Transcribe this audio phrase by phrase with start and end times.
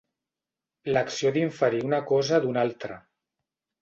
[0.95, 2.99] L'acció d'inferir una cosa d'una altra.